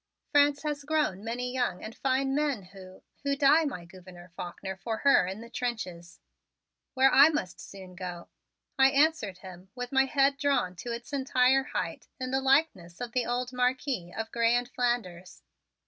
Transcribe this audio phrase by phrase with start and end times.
[0.31, 4.97] "France has grown many young and fine men who who die, my Gouverneur Faulkner for
[4.97, 6.19] her in the trenches,
[6.95, 8.27] where I must soon go,"
[8.79, 13.11] I answered him with my head drawn to its entire height in the likeness of
[13.11, 15.43] the old Marquis of Grez and Flanders.